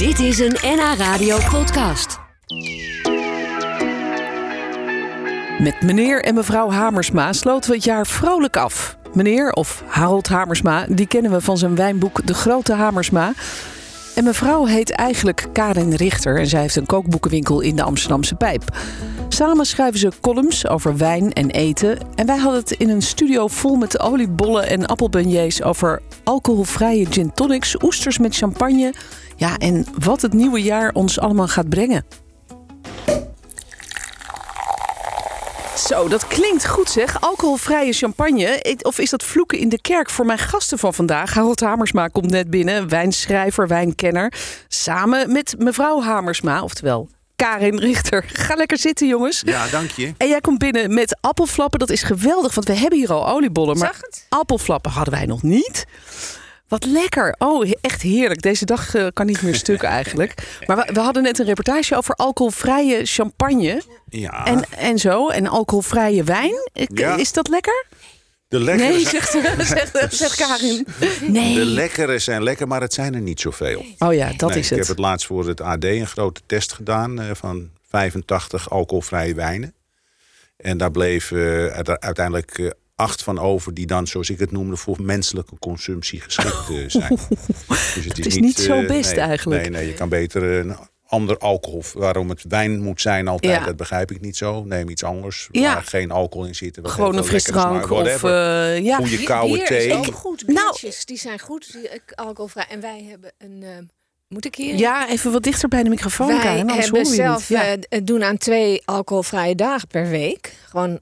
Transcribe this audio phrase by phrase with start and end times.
[0.00, 2.18] Dit is een NH Radio podcast.
[5.58, 8.96] Met meneer en mevrouw Hamersma sloten we het jaar vrolijk af.
[9.12, 13.32] Meneer, of Harold Hamersma, die kennen we van zijn wijnboek De Grote Hamersma.
[14.14, 18.76] En mevrouw heet eigenlijk Karin Richter en zij heeft een kookboekenwinkel in de Amsterdamse Pijp.
[19.28, 21.98] Samen schrijven ze columns over wijn en eten.
[22.14, 27.34] En wij hadden het in een studio vol met oliebollen en appelbeignets over alcoholvrije gin
[27.34, 28.94] tonics, oesters met champagne.
[29.36, 32.04] Ja, en wat het nieuwe jaar ons allemaal gaat brengen.
[35.76, 37.20] Zo, dat klinkt goed zeg.
[37.20, 38.76] Alcoholvrije champagne.
[38.82, 41.34] Of is dat vloeken in de kerk voor mijn gasten van vandaag?
[41.34, 44.32] Harold Hamersma komt net binnen, wijnschrijver, wijnkenner.
[44.68, 47.08] Samen met mevrouw Hamersma, oftewel
[47.40, 48.24] Karin Richter.
[48.46, 49.42] Ga lekker zitten, jongens.
[49.44, 50.12] Ja, dank je.
[50.16, 51.78] En jij komt binnen met appelflappen.
[51.78, 53.78] Dat is geweldig, want we hebben hier al oliebollen.
[53.78, 54.26] Maar Zag het?
[54.28, 55.84] appelflappen hadden wij nog niet.
[56.68, 57.34] Wat lekker.
[57.38, 58.42] Oh, echt heerlijk.
[58.42, 60.34] Deze dag eh, kan niet meer stuk eigenlijk.
[60.66, 63.82] Maar we, we hadden net een reportage over alcoholvrije champagne.
[64.08, 65.28] Ja, En, en zo.
[65.28, 66.54] En alcoholvrije wijn.
[66.72, 67.16] Ik- Ja.
[67.16, 67.84] Is dat lekker?
[68.50, 70.86] De lekkere, Nee, zegt, zegt, zegt Karin.
[71.26, 71.54] Nee.
[71.54, 73.84] de lekkere zijn lekker, maar het zijn er niet zoveel.
[73.98, 74.88] Oh ja, dat Nee, is Ik heb het.
[74.88, 79.74] het laatst voor het AD een grote test gedaan eh, van 85 alcoholvrije wijnen.
[80.56, 84.76] En daar bleef eh, uiteindelijk eh, acht van over die dan, zoals ik het noemde,
[84.76, 87.18] voor menselijke consumptie geschikt zijn.
[87.94, 89.60] Dus het is niet zo best nee, eigenlijk.
[89.60, 90.66] Nee, nee, je kan beter
[91.10, 91.82] ander alcohol.
[91.94, 93.64] Waarom het wijn moet zijn altijd, Ja.
[93.64, 94.64] dat begrijp ik niet zo.
[94.64, 95.74] Neem iets anders Ja.
[95.74, 96.78] waar geen alcohol in zit.
[96.82, 98.22] Gewoon een frisdrank of...
[98.24, 99.02] eh, ja.
[99.02, 99.86] Bier- koude bier thee.
[99.88, 100.46] is ook goed.
[100.46, 102.66] Nou- Biertjes, die zijn goed, die, eh, alcoholvrij.
[102.68, 103.62] En wij hebben een...
[103.62, 103.68] eh,
[104.28, 104.76] moet ik hier?
[104.76, 106.60] ja, even wat dichter bij de microfoon, wij.
[106.60, 107.48] Anders hebben zelf.
[107.48, 107.62] Ja.
[107.64, 110.54] eh, het doen aan twee alcoholvrije dagen per week.
[110.68, 111.00] Gewoon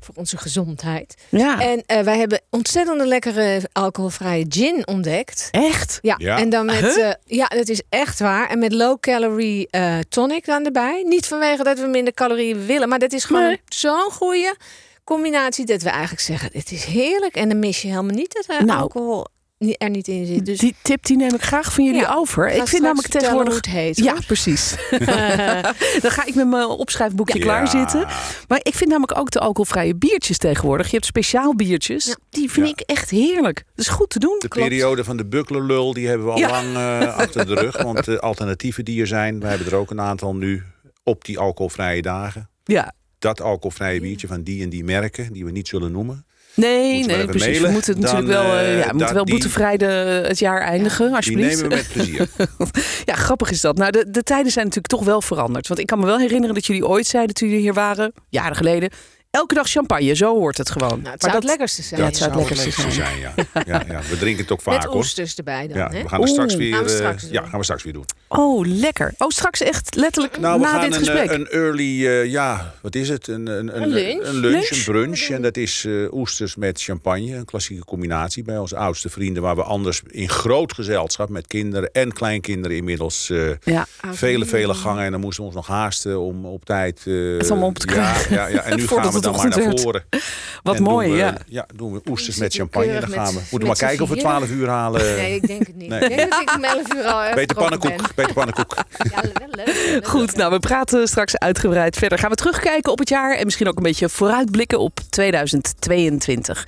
[0.00, 1.14] voor onze gezondheid.
[1.28, 1.60] ja.
[1.60, 5.48] En eh, wij hebben ontzettende lekkere alcoholvrije gin ontdekt.
[5.50, 5.98] Echt?
[6.02, 6.38] Ja, Ja.
[6.38, 6.80] en dan met...
[6.80, 7.08] Huh?
[7.08, 8.48] eh, ja, dat is echt waar.
[8.48, 11.02] En met low calorie eh, tonic dan erbij.
[11.06, 12.88] Niet vanwege dat we minder calorieën willen.
[12.88, 13.60] Maar dat is gewoon Nee.
[13.68, 14.56] zo'n goede
[15.04, 16.50] combinatie dat we eigenlijk zeggen...
[16.52, 17.34] het is heerlijk.
[17.34, 18.80] En dan mis je helemaal niet dat er Nou.
[18.80, 19.26] alcohol
[19.68, 20.46] er niet in zit.
[20.46, 22.48] Dus Die tip die neem ik graag van jullie Ja, over.
[22.50, 23.46] Ik vind namelijk tegenwoordig...
[23.48, 24.24] hoe het heet, ja, hoor.
[24.24, 24.74] precies.
[26.02, 27.44] Dan ga ik met mijn opschrijfboekje Ja.
[27.44, 28.06] klaar zitten.
[28.48, 30.86] Maar ik vind namelijk ook de alcoholvrije biertjes tegenwoordig.
[30.86, 32.04] Je hebt speciaal biertjes.
[32.06, 32.16] Ja.
[32.30, 32.72] Die vind Ja.
[32.72, 33.64] ik echt heerlijk.
[33.74, 34.36] Dat is goed te doen.
[34.38, 34.68] De Klopt.
[34.68, 36.48] periode van de bukklerlul die hebben we al Ja.
[36.50, 37.82] lang eh, achter de rug.
[37.82, 40.62] Want de alternatieven die er zijn, we hebben er ook een aantal nu
[41.04, 42.48] op die alcoholvrije dagen.
[42.64, 42.92] Ja.
[43.18, 46.24] Dat alcoholvrije biertje van die en die merken, die we niet zullen noemen.
[46.54, 47.46] Nee, Moeten nee, precies.
[47.48, 47.66] mailen?
[47.66, 50.38] We moeten het Dan, natuurlijk wel, eh, eh, ja, we moeten wel boetevrij de, het
[50.38, 51.54] jaar eindigen, Die alsjeblieft.
[51.62, 52.28] nemen we met plezier.
[53.04, 53.76] Ja, grappig is dat.
[53.76, 55.68] Nou, de, de tijden zijn natuurlijk toch wel veranderd.
[55.68, 58.56] Want ik kan me wel herinneren dat jullie ooit zeiden toen jullie hier waren, jaren
[58.56, 58.90] geleden.
[59.30, 60.88] Elke dag champagne, zo hoort het gewoon.
[60.88, 62.00] nou, het maar zou dat, het lekkerste zijn.
[62.00, 63.18] Ja, het zou het lekkerste zijn.
[63.18, 63.32] Ja.
[63.66, 64.00] Ja, ja.
[64.10, 64.96] We drinken het ook vaak Met hoor.
[64.96, 65.76] oesters erbij dan.
[65.76, 66.02] Ja, hè?
[66.02, 67.48] we gaan er straks weer, Gaan we eh, straks ja, doen.
[67.48, 68.04] gaan we straks weer doen.
[68.28, 69.14] Oh, lekker.
[69.18, 71.30] Oh, straks echt letterlijk Nou, na dit een, gesprek.
[71.30, 73.26] eh, een early, eh, ja, wat is het?
[73.28, 74.24] Een, een, een, Een lunch.
[74.26, 74.70] Een lunch, Lunch?
[74.70, 75.20] een brunch.
[75.28, 77.34] En dat is oesters met champagne.
[77.36, 79.42] Een klassieke combinatie bij onze oudste vrienden.
[79.42, 83.30] Waar we anders in groot gezelschap met kinderen en kleinkinderen inmiddels...
[83.30, 83.86] eh, ja.
[84.12, 85.04] vele, vele gangen.
[85.04, 87.02] En dan moesten we ons nog haasten om op tijd...
[87.06, 88.34] eh, Het allemaal op te ja, krijgen.
[88.34, 89.80] ja, ja, en nu gaan we dan maar naar werd.
[89.80, 90.04] voren.
[90.62, 91.36] Wat En mooi, doen we, ja.
[91.46, 93.00] Ja, doen we oesters met champagne.
[93.00, 93.32] Dan gaan we.
[93.32, 94.36] Moeten we maar kijken of we vieren.
[94.36, 95.00] 12 uur halen.
[95.00, 95.88] Nee, ik denk het niet.
[95.88, 96.00] Nee.
[96.00, 98.14] Ik denk dat ik om 11 uur al Beter pannenkoek.
[98.14, 98.74] Beter pannenkoek.
[99.10, 100.06] Ja, wel leuk.
[100.06, 102.18] Goed, nou, we praten straks uitgebreid verder.
[102.18, 106.66] Gaan we terugkijken op het jaar en misschien ook een beetje vooruitblikken op 2022.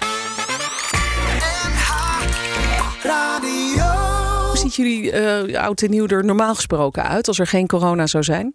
[4.48, 8.06] Hoe ziet jullie eh, oud en nieuw er normaal gesproken uit als er geen corona
[8.06, 8.54] zou zijn?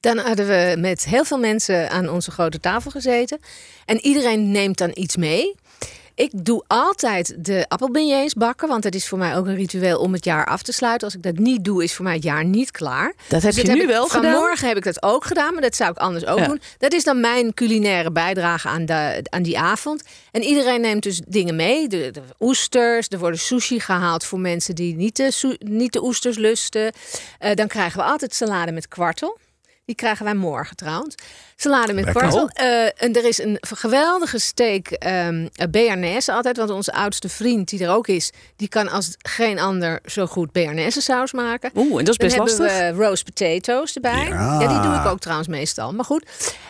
[0.00, 3.38] Dan hadden we met heel veel mensen aan onze grote tafel gezeten.
[3.86, 5.54] En iedereen neemt dan iets mee.
[6.14, 10.12] Ik doe altijd de appelbeignets bakken, want dat is voor mij ook een ritueel om
[10.12, 11.06] het jaar af te sluiten.
[11.06, 13.12] Als ik dat niet doe, is voor mij het jaar niet klaar.
[13.28, 14.32] Dat heb Dus je dat nu wel gedaan.
[14.32, 16.46] Vanmorgen heb ik dat ook gedaan, maar dat zou ik anders ook Ja.
[16.46, 16.60] doen.
[16.78, 20.02] Dat is dan mijn culinaire bijdrage aan, de, aan die avond.
[20.30, 21.88] En iedereen neemt dus dingen mee.
[21.88, 26.36] De, de oesters, er worden sushi gehaald voor mensen die niet de, niet de oesters
[26.36, 26.92] lusten.
[27.38, 29.38] Eh, dan krijgen we altijd salade met kwartel.
[29.90, 31.14] Die krijgen wij morgen trouwens.
[31.62, 32.48] Salade met kwartel.
[32.52, 36.56] Eh, en er is een geweldige steak ehm Béarnaise altijd.
[36.56, 38.30] Want onze oudste vriend, die er ook is...
[38.56, 41.70] die kan als geen ander zo goed Béarnaise saus maken.
[41.76, 42.96] Oeh, en dat is Dan best hebben lastig.
[42.96, 44.26] we roast potatoes erbij.
[44.28, 44.60] Ja.
[44.60, 44.68] Ja.
[44.68, 45.92] die doe ik ook trouwens meestal.
[45.92, 46.24] Maar goed.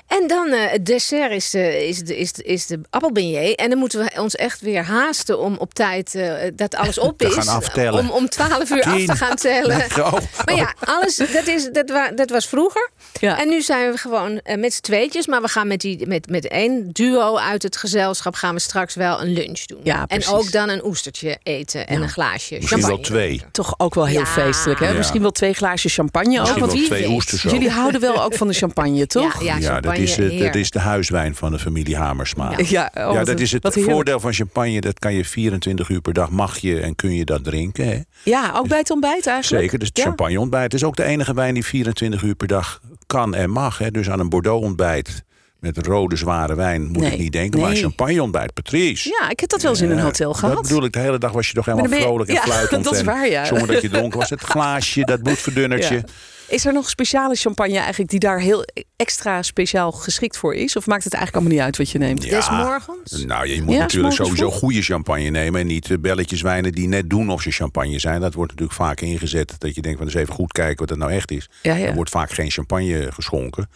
[0.06, 3.54] En dan eh, het dessert is de, is, de, is, de, is de appelbeignet.
[3.58, 7.19] En dan moeten we ons echt weer haasten om op tijd eh, dat alles op
[7.19, 7.34] Te is.
[7.34, 8.00] gaan aftellen.
[8.00, 9.78] Om, om 12 uur af te gaan tellen.
[10.00, 10.12] Oh,
[10.44, 12.90] Maar ja, alles, dat, is, dat, wa, dat was vroeger.
[13.20, 13.38] Ja.
[13.40, 15.26] En nu zijn we gewoon eh, met tweetjes.
[15.26, 18.34] Maar we gaan met, die, met, met één duo uit het gezelschap...
[18.34, 19.80] gaan we straks wel een lunch doen.
[19.82, 23.08] Ja, en ook dan een oestertje eten en een glaasje Misschien wel champagne.
[23.16, 23.42] twee.
[23.52, 24.26] Toch ook wel heel Ja.
[24.26, 24.88] feestelijk, hè?
[24.88, 24.96] Ja.
[24.96, 26.38] Misschien wel twee glaasjes champagne ook.
[26.40, 27.52] Misschien Want wel wie twee oesters ook.
[27.52, 29.38] jullie houden wel ook van de champagne, toch?
[29.50, 32.50] Ja, ja, Ja, dat is, het- dat is de huiswijn van de familie Hamersma.
[32.56, 32.64] Ja.
[32.68, 34.80] Ja, oh, ja, dat een- is het voordeel van champagne.
[34.80, 37.86] Dat kan je 24 uur per dag mag je en kun je dat drinken.
[37.86, 37.98] Hè?
[38.24, 39.62] Ja, ook bij het ontbijt eigenlijk.
[39.62, 40.02] Zeker, dus het Ja.
[40.04, 40.64] champagne ontbijt.
[40.64, 42.80] Het is ook de enige wijn die 24 uur per dag
[43.10, 43.78] kan en mag.
[43.78, 43.90] Hè?
[43.90, 45.24] Dus aan een Bordeaux ontbijt
[45.60, 47.60] met rode zware wijn moet Nee, ik niet denken.
[47.60, 49.08] Maar champagne ontbijt, Patrice.
[49.20, 50.54] Ja, ik heb dat wel eens in een Eh, hotel gehad.
[50.54, 52.84] Dat bedoel ik, de hele dag was je toch helemaal je- vrolijk en ja, fluitend.
[52.84, 53.44] dat is waar, ja.
[53.44, 54.30] Zonder dat je dronken was.
[54.30, 55.94] Het glaasje, dat bloedverdunnertje.
[55.94, 56.02] Ja.
[56.48, 58.64] Is er nog speciale champagne eigenlijk die daar heel
[58.96, 60.76] extra speciaal geschikt voor is?
[60.76, 62.24] Of maakt het eigenlijk allemaal niet uit wat je neemt?
[62.24, 62.30] Ja.
[62.36, 63.24] Des morgens?
[63.24, 64.58] Nou, je moet Ja, natuurlijk sowieso vroeg.
[64.58, 65.60] goede champagne nemen.
[65.60, 68.20] En niet eh, belletjes wijnen die net doen of ze champagne zijn.
[68.20, 69.54] Dat wordt natuurlijk vaak ingezet.
[69.58, 71.48] Dat je denkt, van eens even goed kijken wat het nou echt is.
[71.62, 71.86] Ja, ja.
[71.86, 73.68] Er wordt vaak geen champagne geschonken.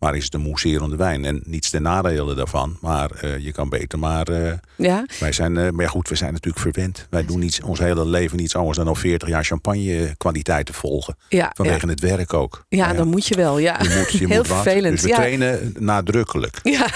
[0.00, 1.24] Maar is het een mousserende wijn.
[1.24, 2.76] En niets ten nadele daarvan.
[2.80, 4.28] Maar eh, je kan beter maar...
[4.28, 7.06] eh, Ja, wij zijn, eh, maar ja, goed, we zijn natuurlijk verwend.
[7.10, 10.72] Wij doen niets, ons hele leven niets anders dan al 40 jaar champagne kwaliteit te
[10.72, 11.16] volgen.
[11.28, 11.92] ja, Vanwege ja.
[11.92, 12.64] het werk ook.
[12.68, 13.58] ja, dan moet je wel.
[13.58, 13.78] Ja.
[13.82, 14.92] je moet, je heel moet vervelend.
[14.92, 15.14] Dus we ja.
[15.16, 16.58] trainen nadrukkelijk.
[16.62, 16.86] Ja.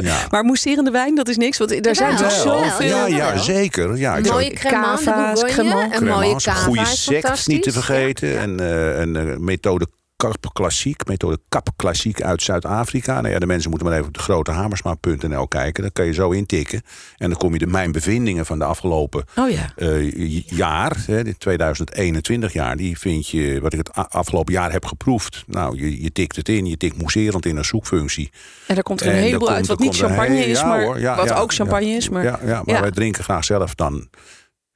[0.00, 0.26] Ja.
[0.30, 1.58] maar mousserende wijn, dat is niks.
[1.58, 2.86] Want er zijn toch Wel, zoveel.
[2.88, 3.96] ja, ja, zeker.
[3.96, 5.94] Ja, ik mooie Cava's, cremant.
[5.94, 8.28] Een mooie Cremants, cava goede sect niet te vergeten.
[8.28, 8.40] Ja.
[8.40, 9.86] En eh, een eh, methode
[10.18, 13.20] Kap Klassiek, methode Kap Klassiek uit Zuid-Afrika.
[13.20, 15.82] Nou ja, de mensen moeten maar even op de grotehamersma.nl kijken.
[15.82, 16.82] Dan kan je zo intikken.
[17.16, 19.72] En dan kom je de mijn bevindingen van de afgelopen Oh ja.
[19.76, 24.84] eh, jaar, hè, dit 2021 jaar, die vind je, wat ik het afgelopen jaar heb
[24.84, 25.44] geproefd.
[25.46, 28.30] Nou, je, je tikt het in, je tikt mousserend in een zoekfunctie.
[28.66, 31.52] En daar komt er een En heleboel uit wat niet champagne is, maar wat ook
[31.52, 32.08] champagne is.
[32.08, 34.08] Maar Ja, ja, maar wij drinken graag zelf dan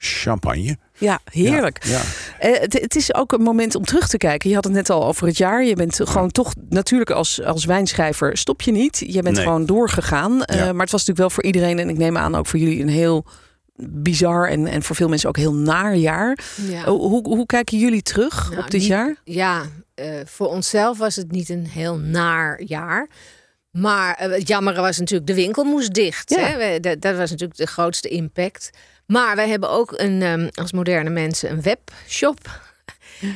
[0.04, 0.76] champagne.
[0.99, 1.84] ja, heerlijk.
[1.84, 2.00] Ja,
[2.38, 4.49] Eh, het, het is ook een moment om terug te kijken.
[4.49, 5.64] Je had het net al over het jaar.
[5.64, 8.99] Je bent gewoon toch natuurlijk als, als wijnschrijver stop je niet.
[9.06, 9.44] Je bent Nee.
[9.44, 10.44] gewoon doorgegaan.
[10.44, 10.62] Eh, Ja.
[10.72, 12.88] maar het was natuurlijk wel voor iedereen en ik neem aan ook voor jullie een
[12.88, 13.25] heel
[13.90, 16.38] bizar en, en voor veel mensen ook heel naar jaar.
[16.69, 16.84] Ja.
[16.93, 19.16] Oh, Hoe, hoe kijken jullie terug Nou, op dit niet- jaar?
[19.25, 19.62] Ja,
[19.94, 23.08] eh, voor onszelf was het niet een heel naar jaar.
[23.70, 26.31] Maar eh, het jammere was natuurlijk, de winkel moest dicht.
[26.31, 26.38] Ja.
[26.40, 26.56] Hè?
[26.56, 28.70] We- dat, dat was natuurlijk de grootste impact.
[29.12, 32.38] Maar wij hebben ook een, ehm, als moderne mensen een webshop.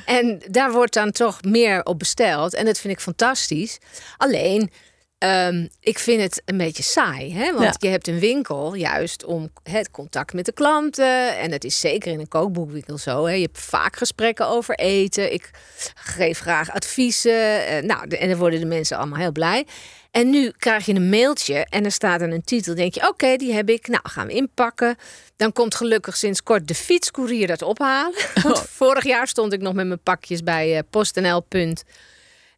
[0.05, 2.55] En daar wordt dan toch meer op besteld.
[2.55, 3.79] En dat vind ik fantastisch.
[4.17, 4.71] Alleen,
[5.19, 7.35] ehm, ik vind het een beetje saai.
[7.35, 7.53] Hè?
[7.53, 7.75] Want Ja.
[7.79, 11.39] je hebt een winkel juist om het contact met de klanten.
[11.39, 13.25] En het is zeker in een kookboekwinkel zo.
[13.27, 13.33] Hè?
[13.33, 15.33] Je hebt vaak gesprekken over eten.
[15.33, 15.51] Ik
[15.95, 17.67] geef graag adviezen.
[17.67, 19.67] Eh, nou, de- en dan worden de mensen allemaal heel blij.
[20.17, 22.75] En nu krijg je een mailtje en er staat dan een titel.
[22.75, 23.89] denk je, oké, die heb ik.
[23.89, 24.97] Nou, gaan we inpakken.
[25.37, 28.15] Dan komt gelukkig sinds kort de fietscourier dat ophalen.
[28.43, 31.41] Want vorig jaar stond ik nog met mijn pakjes bij eh, PostNL.
[31.41, 31.85] Punt.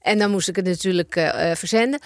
[0.01, 2.01] En dan moest ik het natuurlijk eh, eh, verzenden.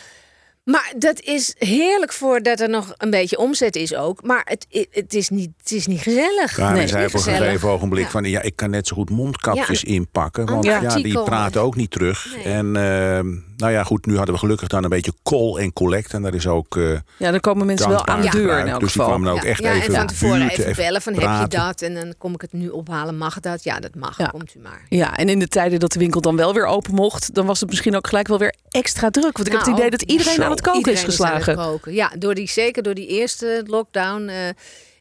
[0.64, 4.22] Maar dat is heerlijk voordat er nog een beetje omzet is ook.
[4.22, 6.54] Maar het, het, is, niet, het is niet gezellig.
[6.54, 8.10] Karin Nee, zei op een gegeven ogenblik Ja.
[8.10, 8.24] van...
[8.24, 10.46] ja, ik kan net zo goed mondkapjes Ja, inpakken.
[10.46, 12.34] Want ja, die praten ook niet terug.
[12.34, 12.44] Nee.
[12.44, 16.12] En ehm, nou ja, goed, nu hadden we gelukkig dan een beetje call en collect.
[16.14, 18.80] En daar is ook eh Ja, dan komen mensen wel aan de deur in elk
[18.80, 21.40] Dus die kwamen ook Ja, echt ja, even en van tevoren even bellen van praten.
[21.40, 21.82] heb je dat?
[21.82, 23.16] En dan kom ik het nu ophalen.
[23.18, 23.64] Mag dat?
[23.64, 24.18] Ja, dat mag.
[24.18, 24.26] Ja.
[24.26, 24.82] Komt u maar.
[24.88, 27.60] Ja, en in de tijden dat de winkel dan wel weer open mocht, dan was
[27.60, 29.36] het misschien ook gelijk wel weer extra druk.
[29.36, 30.42] Want ik heb het Nou, idee dat iedereen zo.
[30.42, 31.70] aan het koken Iedereen is aan het geslagen.
[31.70, 31.92] koken.
[31.94, 34.28] Ja, door die, zeker door die eerste lockdown.
[34.28, 34.36] eh,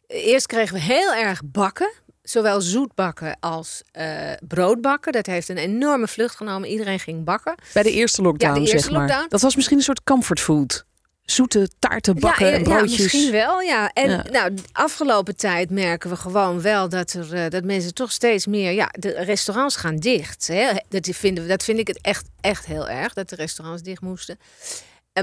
[0.06, 1.90] eerst kregen we heel erg bakken.
[2.22, 5.12] Zowel zoetbakken als eh broodbakken.
[5.12, 6.68] Dat heeft een enorme vlucht genomen.
[6.68, 7.54] Iedereen ging bakken.
[7.74, 9.26] Bij de eerste lockdown, Ja, de eerste zeg maar.
[9.28, 10.84] Dat was misschien een soort comfortfood.
[11.22, 12.98] Zoete taarten bakken ja, en ja, broodjes.
[12.98, 13.90] misschien wel, ja.
[13.92, 14.24] En Ja.
[14.30, 18.46] nou, de afgelopen tijd merken we gewoon wel dat, er, eh, dat mensen toch steeds
[18.46, 18.72] meer...
[18.72, 20.46] Ja, de restaurants gaan dicht.
[20.46, 20.70] Hè.
[20.88, 24.00] Dat, vinden we, dat vind ik het echt, echt heel erg, dat de restaurants dicht
[24.00, 24.38] moesten.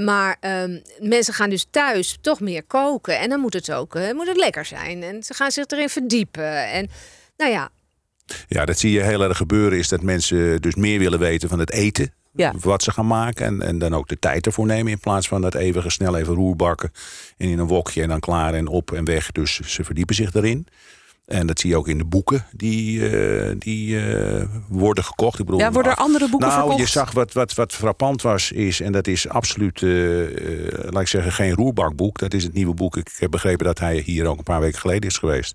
[0.02, 3.18] Maar ehm, mensen gaan dus thuis toch meer koken.
[3.18, 5.02] En dan moet het ook eh, moet het lekker zijn.
[5.02, 6.70] En ze gaan zich erin verdiepen.
[6.70, 6.88] En
[7.36, 7.70] nou ja,
[8.48, 9.78] Ja, dat zie je heel erg gebeuren.
[9.78, 12.12] Is dat mensen dus meer willen weten van het eten.
[12.32, 12.54] Ja.
[12.60, 13.46] Wat ze gaan maken.
[13.46, 14.92] En, en dan ook de tijd ervoor nemen.
[14.92, 16.92] In plaats van dat even snel even roerbakken.
[17.36, 19.32] En in een wokje en dan klaar en op en weg.
[19.32, 20.66] Dus ze verdiepen zich erin.
[21.30, 25.38] En dat zie je ook in de boeken die, eh, die eh, worden gekocht.
[25.38, 26.80] Ik bedoel, Ja, worden er af- andere boeken nou, verkocht?
[26.80, 29.90] je zag wat, wat, wat frappant was, is, en dat is absoluut, eh,
[30.90, 32.18] laat ik zeggen, geen roerbakboek.
[32.18, 32.96] Dat is het nieuwe boek.
[32.96, 35.54] Ik heb begrepen dat hij hier ook een paar weken geleden is geweest.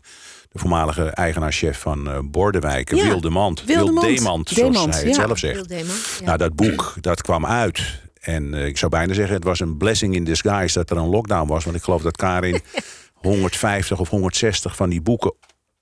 [0.52, 3.64] De voormalige eigenaar-chef van eh Bordewijk, Ja, Wildemand.
[3.66, 4.06] Wildemand.
[4.06, 5.26] Wild Demand, zoals Demand, hij het ja.
[5.26, 5.70] zelf zegt.
[5.70, 6.26] Ja.
[6.26, 8.02] Nou, dat boek, dat kwam uit.
[8.22, 11.48] En ik zou bijna zeggen, het was een blessing in disguise dat er een lockdown
[11.48, 11.64] was.
[11.64, 12.60] Want ik geloof dat Karin
[13.14, 15.34] 150 of 160 van die boeken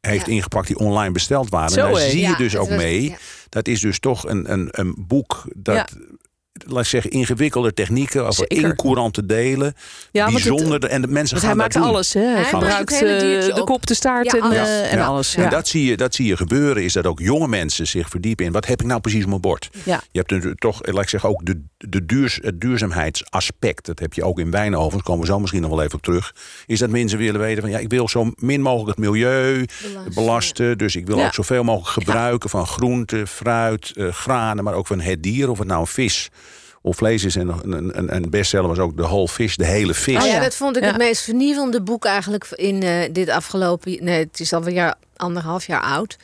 [0.07, 0.31] heeft Ja.
[0.31, 1.69] ingepakt die online besteld waren.
[1.69, 3.15] Zo, en daar zie je dus ook mee.
[3.49, 5.95] Dat is dus toch een, een, een boek dat...
[6.67, 8.69] Laat ik zeggen, ingewikkelde technieken over Zeker.
[8.69, 9.73] incourante delen.
[10.11, 10.83] Ja, het- bijzonder.
[10.85, 11.83] en de mensen gaan hij dat maakt doen.
[11.83, 12.21] alles, hè?
[12.21, 13.65] Hij, Hij gebruikt eh, de op.
[13.65, 14.57] kop, de staart Ja, en, alles.
[14.57, 15.05] eh, en Ja.
[15.05, 15.35] alles.
[15.35, 15.49] En Ja.
[15.49, 18.51] dat zie, je, dat zie je gebeuren, is dat ook jonge mensen zich verdiepen in
[18.51, 19.69] wat heb ik nou precies op mijn bord.
[19.83, 20.01] Ja.
[20.11, 23.85] Je hebt natuurlijk toch, laat ik zeggen, ook de, de duurs, het duurzaamheidsaspect.
[23.85, 26.35] Dat heb je ook in wijnovens, komen we zo misschien nog wel even op terug.
[26.65, 30.13] Is dat mensen willen weten van ja, ik wil zo min mogelijk het milieu Belasten.
[30.13, 30.77] belasten.
[30.77, 31.25] Dus ik wil Ja.
[31.25, 35.57] ook zoveel mogelijk gebruiken van groenten, fruit, eh, granen, maar ook van het dier, of
[35.57, 36.29] het nou een vis
[36.91, 37.35] vlees is.
[37.35, 40.15] En een, een, een bestseller was ook de whole fish, de hele vis.
[40.17, 40.39] Oh ja, ja.
[40.39, 40.87] dat vond ik Ja.
[40.89, 43.97] het meest vernieuwende boek eigenlijk in eh, dit afgelopen...
[44.03, 46.17] Nee, het is alweer jaar, anderhalf jaar oud.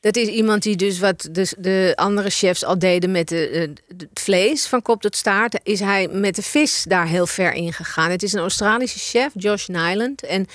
[0.00, 3.68] Dat is iemand die dus wat de, de andere chefs al deden met de, eh,
[3.96, 5.60] de- het vlees van kop tot staart.
[5.62, 8.10] Is hij met de vis daar heel ver in gegaan.
[8.10, 10.22] Het is een Australische chef, Josh Nyland.
[10.22, 10.46] En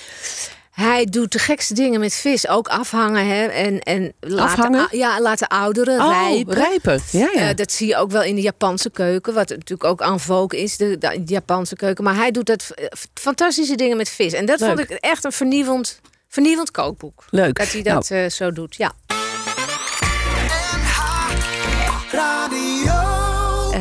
[0.79, 2.47] hij doet de gekste dingen met vis.
[2.47, 4.87] Ook afhangen hè, en, en laten, Afhangen?
[4.91, 6.53] ja, laten ouderen Oh, rijpen.
[6.53, 6.99] rijpen.
[7.11, 7.49] Ja, ja.
[7.49, 10.59] Eh, dat zie je ook wel in de Japanse keuken, wat natuurlijk ook aan vogue
[10.61, 12.03] is, de, de Japanse keuken.
[12.03, 14.33] Maar hij doet dat eh, fantastische dingen met vis.
[14.33, 14.69] En dat Leuk.
[14.69, 17.25] vond ik echt een vernieuwend, vernieuwend kookboek.
[17.29, 17.57] Leuk.
[17.57, 18.91] Dat hij dat eh, zo doet, ja.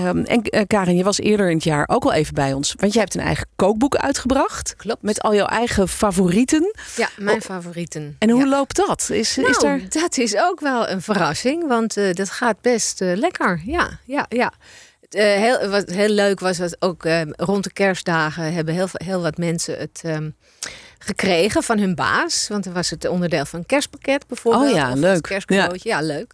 [0.08, 2.74] Ehm, en eh, Karin, je was eerder in het jaar ook al even bij ons.
[2.76, 4.74] Want jij hebt een eigen kookboek uitgebracht.
[4.76, 5.02] Klopt.
[5.02, 6.74] Met al jouw eigen favorieten.
[6.96, 8.16] Ja, mijn favorieten.
[8.18, 8.48] En hoe ja.
[8.48, 9.08] loopt dat?
[9.10, 9.80] Is, Nou, is daar...
[9.88, 13.62] dat is ook wel een verrassing, want eh, dat gaat best eh, lekker.
[13.64, 14.52] Ja, ja, ja.
[15.10, 17.04] Heel, wat heel leuk was, was ook
[17.36, 20.30] rond de kerstdagen hebben heel, veel- heel wat mensen het ehm,
[20.98, 22.48] gekregen van hun baas.
[22.48, 24.70] Want dan was het onderdeel van een kerstpakket bijvoorbeeld.
[24.70, 25.22] Oh ja, leuk.
[25.22, 26.00] kerstcadeautje, ja.
[26.00, 26.32] leuk.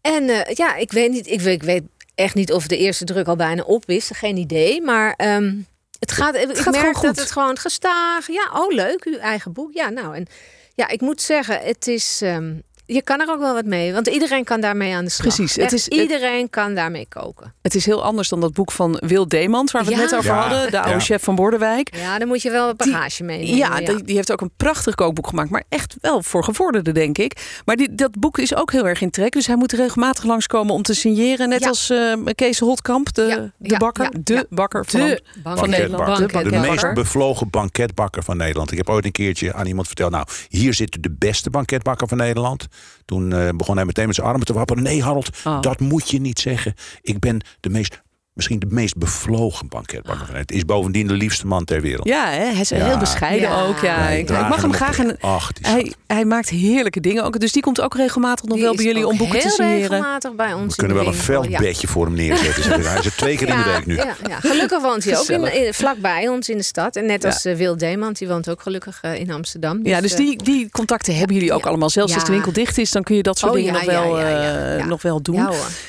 [0.00, 0.24] En
[0.54, 1.82] ja, ik weet niet, ik weet, ik weet
[2.18, 4.10] echt niet of de eerste druk al bijna op is.
[4.14, 5.14] Geen idee, maar...
[5.16, 5.54] ehm,
[5.98, 7.04] het gaat, ik gaat merk gewoon goed.
[7.04, 8.26] dat het gewoon gestaag.
[8.26, 9.72] Ja, oh leuk, uw eigen boek.
[9.72, 10.26] Ja, nou en
[10.74, 12.22] ja, ik moet zeggen, het is.
[12.22, 12.54] ehm,
[12.90, 15.34] je kan er ook wel wat mee, want iedereen kan daarmee aan de slag.
[15.34, 17.54] Precies, het is- het- iedereen kan daarmee koken.
[17.62, 20.30] Het is heel anders dan dat boek van Wil Deemans, waar we het net over
[20.30, 20.70] Ja, hadden.
[20.70, 21.00] De oude ja.
[21.00, 21.96] chef van Bordewijk.
[21.96, 23.56] Ja, dan moet je wel Die- bagage meenemen.
[23.56, 25.50] Ja, Die, die heeft ook een prachtig kookboek gemaakt.
[25.50, 27.60] Maar echt wel voor gevorderden, denk ik.
[27.64, 29.32] Maar die, dat boek is ook heel erg in trek.
[29.32, 31.48] Dus hij moet regelmatig langskomen om te signeren.
[31.48, 31.68] Net Ja.
[31.68, 34.04] als eh, Kees Holtkamp, de, Ja, de bakker.
[34.04, 34.44] ja, de ja.
[34.50, 36.16] bakker van, De van Nederland.
[36.32, 38.70] De De meest bevlogen banketbakker van Nederland.
[38.72, 40.10] Ik heb ooit een keertje aan iemand verteld...
[40.10, 42.66] nou, hier zit de beste banketbakker van Nederland.
[43.04, 44.82] Toen eh, begon hij meteen met zijn armen te wapperen.
[44.82, 45.60] Nee, Harold, Oh.
[45.60, 46.74] dat moet je niet zeggen.
[47.02, 48.02] Ik ben de meest,
[48.38, 50.52] misschien de meest bevlogen banketbakker Nederland.
[50.52, 52.08] Is bovendien de liefste man ter wereld.
[52.08, 52.44] Ja, hè?
[52.44, 52.84] hij is Ja.
[52.84, 53.62] heel bescheiden Ja.
[53.64, 53.78] ook.
[53.78, 54.08] Ja.
[54.08, 54.98] Ik, mag hem graag.
[54.98, 55.04] op.
[55.06, 57.40] En Ach, die hij, maakt heerlijke dingen ook.
[57.40, 59.80] Dus die komt ook regelmatig nog Die wel bij jullie om boeken te heel signeren.
[59.90, 60.70] regelmatig bij ons.
[60.76, 62.62] We kunnen wel een veldbedje voor hem neerzetten.
[62.62, 62.84] zeg ik.
[62.84, 63.94] Hij is er twee keer in de week nu.
[63.96, 64.40] Ja, ja.
[64.40, 66.96] Gelukkig woont hij ook in, vlakbij ons in de stad.
[66.96, 67.28] En net Ja.
[67.28, 69.80] als eh, Wil Deemant, die woont ook gelukkig eh, in Amsterdam.
[69.82, 71.68] Ja, dus eh, die, die contacten hebben jullie ook Ja.
[71.68, 71.90] allemaal.
[71.90, 73.86] Zelfs als de winkel dicht is, dan kun je dat soort Oh, dingen ja, nog,
[73.86, 75.48] wel, eh, nog wel doen.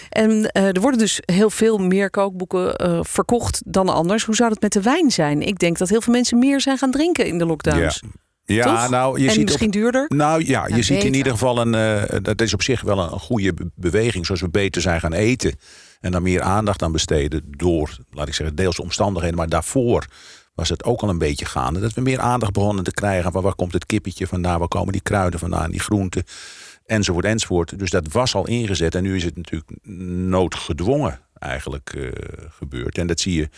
[0.10, 2.10] En eh, er worden dus heel veel meer
[2.48, 4.24] kookboeken eh, verkocht dan anders.
[4.26, 5.42] Hoe zou dat met de wijn zijn?
[5.42, 8.02] Ik denk dat heel veel mensen meer zijn gaan drinken in de lockdowns.
[8.46, 8.90] Ja, Toch?
[8.90, 10.06] nou, je en ziet op misschien duurder.
[10.08, 11.76] Nou ja, je Ja, ziet in ieder geval een.
[11.76, 14.26] eh, dat is op zich wel een, een goede be- beweging.
[14.26, 15.56] Zoals we beter zijn gaan eten.
[16.00, 17.44] En daar meer aandacht aan besteden.
[17.48, 19.38] Door, laat ik zeggen, deels omstandigheden.
[19.38, 20.06] Maar daarvoor
[20.54, 21.80] was het ook al een beetje gaande.
[21.80, 23.32] Dat we meer aandacht begonnen te krijgen.
[23.32, 24.60] Van waar komt het kippetje vandaan?
[24.60, 25.72] Waar komen die kruiden vandaan?
[25.72, 26.24] Die groenten.
[26.86, 27.80] Enzovoort, enzovoort.
[27.80, 28.96] Dus dat was al ingezet.
[28.96, 29.72] En nu is het natuurlijk
[30.30, 32.10] noodgedwongen eigenlijk eh,
[32.50, 32.98] gebeurd.
[32.98, 33.50] En dat zie je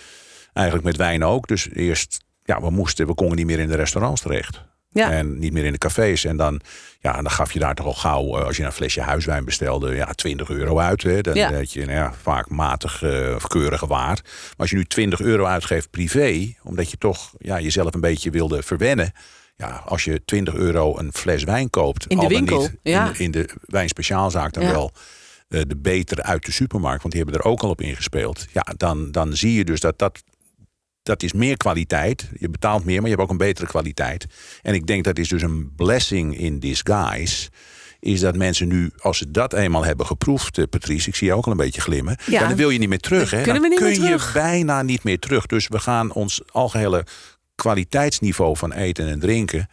[0.53, 1.47] eigenlijk met wijn ook.
[1.47, 4.61] Dus eerst, ja, we moesten, we konden niet meer in de restaurants terecht.
[4.93, 5.11] Ja.
[5.11, 6.25] En niet meer in de cafés.
[6.25, 6.61] En dan,
[7.00, 9.95] ja, dan gaf je daar toch al gauw, eh, als je een flesje huiswijn bestelde,
[9.95, 11.03] ja, 20 euro uit.
[11.03, 11.21] Hè.
[11.21, 11.53] Dan Ja.
[11.53, 14.19] had je nou ja, vaak matig eh, of keurige waar.
[14.23, 18.29] Maar als je nu 20 euro uitgeeft privé, omdat je toch ja, jezelf een beetje
[18.29, 19.11] wilde verwennen.
[19.55, 22.71] Ja, als je 20 euro een fles wijn koopt, In de al dan winkel, niet
[22.83, 23.07] ja.
[23.07, 24.91] in, in de wijnspeciaalzaak dan wel
[25.51, 28.46] eh, de betere uit de supermarkt, want die hebben er ook al op ingespeeld.
[28.53, 30.24] Ja, dan, dan zie je dus dat dat
[31.03, 32.29] dat is meer kwaliteit.
[32.39, 34.25] Je betaalt meer, maar je hebt ook een betere kwaliteit.
[34.62, 37.50] En ik denk dat is dus een blessing in disguise.
[38.00, 41.34] Is dat mensen nu, als ze dat eenmaal hebben geproefd, eh, Patrice, ik zie je
[41.34, 42.17] ook al een beetje glimmen.
[42.25, 42.48] Ja.
[42.48, 43.31] Dan wil je niet meer terug.
[43.31, 43.41] Hè?
[43.41, 45.46] kunnen dan we niet kun je bijna niet meer terug.
[45.46, 47.05] Dus we gaan ons algehele
[47.55, 49.70] kwaliteitsniveau van eten en drinken.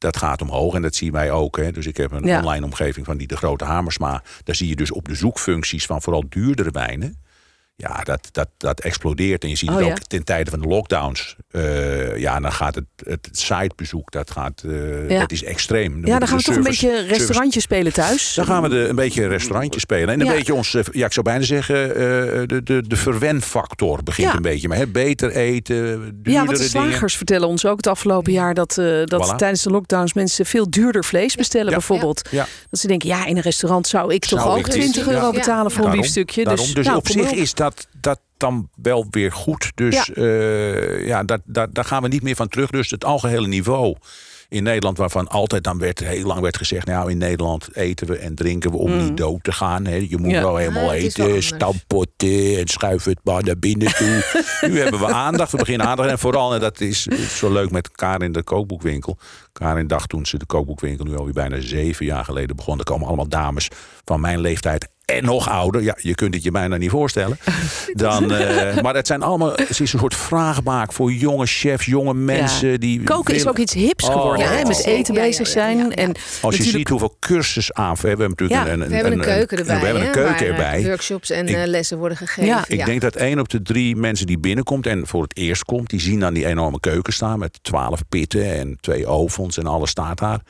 [0.00, 1.56] Dat gaat omhoog en dat zien wij ook.
[1.56, 1.72] Hè.
[1.72, 2.38] Dus ik heb een Ja.
[2.38, 4.22] online omgeving van die de grote Hamersma.
[4.44, 7.16] Daar zie je dus op de zoekfuncties van vooral duurdere wijnen.
[7.80, 9.42] Ja, dat, dat, dat explodeert.
[9.42, 9.90] En je ziet Oh, het ja.
[9.90, 11.36] ook ten tijde van de lockdowns.
[11.50, 15.20] Eh, ja, dan gaat het, het sitebezoek, dat, gaat, eh, Ja.
[15.20, 16.06] dat is extreem.
[16.06, 18.34] Ja, dan gaan we toch een service- beetje restaurantje spelen thuis.
[18.34, 20.08] Dan gaan we de, een beetje een restaurantje spelen.
[20.08, 20.32] En een Ja.
[20.32, 22.00] beetje ons, eh, ja, ik zou bijna zeggen, eh,
[22.46, 24.34] de, de, de verwenfactor begint Ja.
[24.36, 24.68] een beetje.
[24.68, 26.70] Maar hè, beter eten, duurdere Ja, want de dingen.
[26.90, 29.36] slagers vertellen ons ook het afgelopen jaar dat, eh, dat Voilà.
[29.36, 31.72] tijdens de lockdowns mensen veel duurder vlees bestellen, Ja.
[31.76, 32.28] bijvoorbeeld.
[32.30, 32.46] Ja.
[32.70, 35.12] Dat ze denken, ja, in een restaurant zou ik toch ook ik dit- 20 ja.
[35.12, 35.32] euro Ja.
[35.32, 36.44] betalen voor een biefstukje.
[36.44, 36.64] daarom.
[36.64, 37.69] Dus, Dus, nou, op zich is dat,
[38.00, 39.72] dat dan wel weer goed.
[39.74, 40.22] Dus Ja.
[40.24, 42.70] ja, ja daar, daar, daar gaan we niet meer van terug.
[42.70, 43.96] Dus het algehele niveau
[44.48, 46.86] in Nederland, waarvan altijd dan werd, heel lang werd gezegd...
[46.86, 49.84] nou, in Nederland eten we en drinken we om niet dood te gaan.
[49.86, 49.94] Hè.
[49.94, 50.30] Je moet Mm.
[50.30, 50.42] Ja.
[50.42, 50.96] wel helemaal Ja, wel
[51.28, 54.42] eten, stampotten en schuif het maar naar binnen toe.
[54.70, 56.08] nu hebben we aandacht, we beginnen aandacht.
[56.10, 57.02] En vooral, en dat is
[57.38, 59.18] zo leuk met Karin de kookboekwinkel.
[59.52, 62.78] Karin dacht toen ze de kookboekwinkel nu alweer bijna zeven jaar geleden begon.
[62.78, 63.68] Er komen allemaal dames
[64.04, 65.82] van mijn leeftijd en nog ouder.
[65.82, 67.38] Ja, je kunt het je bijna niet voorstellen.
[67.92, 72.14] Dan, eh, maar het zijn allemaal, het is een soort vraagbaak voor jonge chefs, jonge
[72.14, 72.80] mensen.
[72.80, 74.12] Die Koken is ook iets hips Oh.
[74.12, 74.62] geworden, Ja, hè?
[74.64, 74.92] Met zeker.
[74.92, 75.76] eten Ja, ja, bezig ja, zijn.
[75.78, 75.90] ja, ja.
[75.90, 77.94] En Als je natuurlijk- ziet hoeveel cursus aan.
[78.00, 79.78] We hebben natuurlijk Ja, een, een, We hebben een keuken erbij.
[79.78, 80.84] We hebben een keuken waar, erbij.
[80.84, 82.44] Workshops en Ik- eh, lessen worden gegeven.
[82.44, 82.64] Ja.
[82.68, 85.90] Ik denk dat één op de drie mensen die binnenkomt en voor het eerst komt,
[85.90, 89.90] die zien dan die enorme keuken staan met twaalf pitten en twee ovens en alles
[89.90, 90.40] staat daar.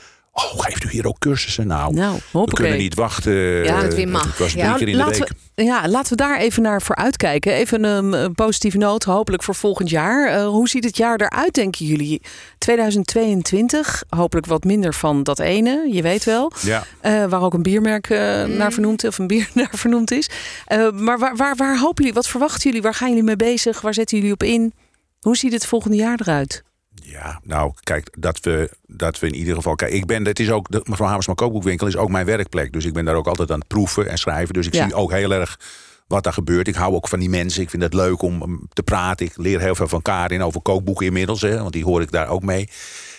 [0.52, 1.66] Oh, geeft u hier ook cursussen?
[1.66, 3.32] Nou, Nou, we kunnen niet wachten.
[3.32, 4.24] Ja, Eh, het weer mag.
[4.26, 5.32] Het was drie Ja, keer in de laten week.
[5.54, 7.52] we, ja, laten we daar even naar vooruit kijken.
[7.52, 10.28] Even een, een positieve noot, hopelijk voor volgend jaar.
[10.28, 12.20] Eh, hoe ziet het jaar eruit, denken jullie?
[12.58, 16.52] 2022, hopelijk wat minder van dat ene, je weet wel.
[16.62, 16.84] Ja.
[17.00, 18.08] Eh, waar ook een biermerk
[18.48, 20.30] naar vernoemd of een bier naar vernoemd is.
[20.66, 22.82] Eh, maar waar, waar, waar hopen jullie, wat verwachten jullie?
[22.82, 23.80] Waar gaan jullie mee bezig?
[23.80, 24.72] Waar zetten jullie op in?
[25.20, 26.62] Hoe ziet het volgende jaar eruit?
[27.02, 29.74] Ja, nou, kijk, dat we, dat we in ieder geval.
[29.74, 32.72] Kijk, ik ben, het is ook, de mevrouw Hamersma Kookboekwinkel is ook mijn werkplek.
[32.72, 34.54] Dus ik ben daar ook altijd aan het proeven en schrijven.
[34.54, 34.84] Dus ik Ja.
[34.84, 35.58] zie ook heel erg
[36.06, 36.68] wat daar gebeurt.
[36.68, 37.62] Ik hou ook van die mensen.
[37.62, 39.26] Ik vind het leuk om te praten.
[39.26, 42.28] Ik leer heel veel van Karin over kookboeken inmiddels, hè, want die hoor ik daar
[42.28, 42.68] ook mee.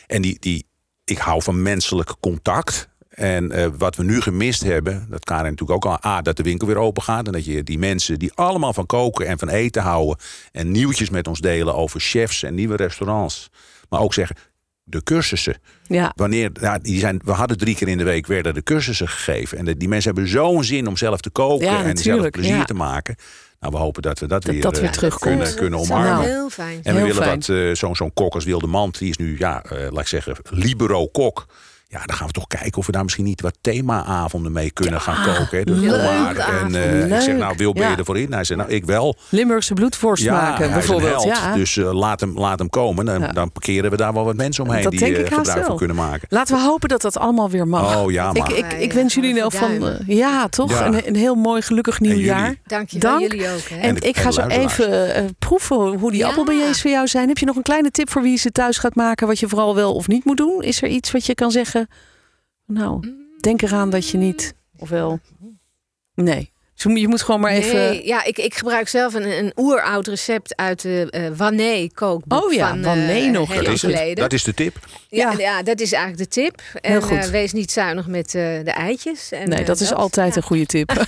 [0.08, 0.66] En die, die,
[1.06, 2.90] ik hou van menselijk contact.
[3.10, 6.12] En eh, wat we nu gemist hebben, dat Karin natuurlijk ook al...
[6.12, 7.26] A, dat de winkel weer open gaat.
[7.26, 10.18] En dat je die mensen die allemaal van koken en van eten houden...
[10.52, 13.50] en nieuwtjes met ons delen over chefs en nieuwe restaurants.
[13.92, 14.36] Maar ook zeggen,
[14.84, 15.56] de cursussen.
[15.88, 19.08] Ja, Wanneer, ja, die zijn, we hadden drie keer in de week werden de cursussen
[19.08, 19.58] gegeven.
[19.58, 22.56] En de- die mensen hebben zo'n zin om zelf te koken Ja, en zelf plezier
[22.56, 22.64] ja.
[22.64, 23.16] te maken.
[23.60, 25.22] Nou, we hopen dat we dat, Dat weer, dat weer eh, terugkomt.
[25.38, 26.26] kunnen, kunnen Dat omarmen.
[26.30, 27.40] heel fijn En we Heel willen fijn.
[27.40, 30.08] wat, eh, zo'n zo'n kok als Wilde Mand, die is nu, ja, eh, laat ik
[30.08, 31.46] zeggen, libero-kok.
[31.92, 35.02] Ja, dan gaan we toch kijken of we daar misschien niet wat themaavonden mee kunnen
[35.02, 35.58] gaan koken.
[35.58, 35.64] Hè.
[35.64, 36.38] Dus leuk.
[36.38, 38.34] En eh, ik zeg, nou, Wil, ben je ervoor in?
[38.34, 39.16] Hij zei, nou, ik wel.
[39.30, 41.24] Limburgse bloedworst maken hij is een bijvoorbeeld.
[41.24, 41.56] held, Ja.
[41.56, 43.06] Dus eh, laat, hem, laat hem komen.
[43.06, 43.28] Dan, Ja.
[43.32, 45.68] dan parkeren we daar wel wat mensen omheen Dat die denk ik haast gebruik van
[45.68, 45.76] wel.
[45.76, 46.28] kunnen maken.
[46.30, 47.98] Laten we hopen dat dat allemaal weer mag.
[47.98, 48.58] Oh ja, ik, maar.
[48.58, 50.70] ik, ik wens jullie geval van, ja, toch?
[50.72, 50.86] Ja.
[50.86, 52.26] Een, een heel mooi, gelukkig nieuw jullie?
[52.26, 52.56] jaar.
[52.66, 53.32] Dank je wel, Dank.
[53.32, 53.70] jullie ook.
[53.70, 53.76] Hè?
[53.80, 56.28] En ik ga zo even proeven hoe die Ja.
[56.28, 57.28] appelbeignets voor jou zijn.
[57.28, 59.76] Heb je nog een kleine tip voor wie ze thuis gaat maken, wat je vooral
[59.76, 60.62] wel of niet moet doen?
[60.62, 61.81] Is er iets wat je kan zeggen?
[62.66, 65.20] Nou, denk eraan dat je niet, ofwel,
[66.14, 66.51] nee.
[66.84, 67.76] Dus je moet gewoon maar even.
[67.76, 72.44] Nee, ja, ik, ik gebruik zelf een, een oeroud recept uit de eh Wanné kookboek
[72.44, 73.54] Oh ja, van Wanné eh, nog.
[73.54, 74.16] Dat is, het.
[74.16, 74.76] dat is de tip.
[75.10, 75.38] ja, Ja.
[75.38, 75.64] ja.
[75.64, 76.62] dat is eigenlijk de tip.
[76.82, 77.18] En Heel goed.
[77.18, 79.32] eh, wees niet zuinig met eh, de eitjes.
[79.32, 80.90] En, Nee, dat is altijd een goede tip.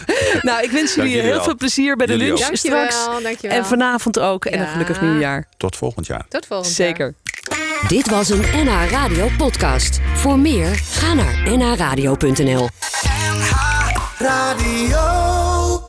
[0.42, 2.38] nou, ik wens jullie jullie heel veel plezier bij de lunch.
[2.40, 3.22] Dankjewel, straks.
[3.22, 3.56] dankjewel.
[3.56, 4.44] En vanavond ook.
[4.44, 5.46] En een gelukkig nieuwjaar.
[5.56, 6.24] Tot volgend jaar.
[6.28, 6.86] Tot volgend jaar.
[6.86, 7.14] Zeker.
[7.88, 10.00] Dit was een NH Radio podcast.
[10.14, 12.68] Voor meer, ga naar nhradio.nl.
[14.22, 15.31] Radio.